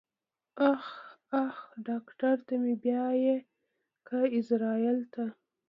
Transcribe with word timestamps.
اخ 0.71 0.85
اخ 1.45 1.57
ډاکټر 1.87 2.35
ته 2.47 2.53
مې 2.61 2.73
بيايې 2.83 3.35
که 4.07 4.19
ايزرايل 4.35 4.99
ته. 5.13 5.23